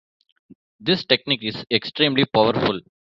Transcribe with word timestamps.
This 0.79 1.05
technique 1.05 1.43
is 1.43 1.63
extremely 1.69 2.25
powerful. 2.25 2.79